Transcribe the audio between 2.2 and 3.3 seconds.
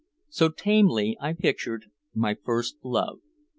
first love.